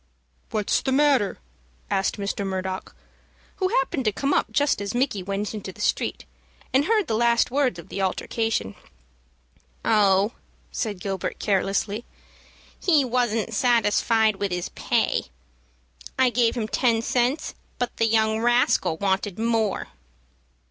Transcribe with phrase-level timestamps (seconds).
[0.49, 1.37] "What's the matter?"
[1.91, 2.43] asked Mr.
[2.43, 2.95] Murdock,
[3.57, 6.25] who happened to come up just as Micky went into the street,
[6.73, 8.73] and heard the last words of the altercation.
[9.85, 10.31] "Oh,"
[10.71, 12.03] said Gilbert, carelessly,
[12.79, 15.25] "he wasn't satisfied with his pay.
[16.17, 19.89] I gave him ten cents, but the young rascal wanted more."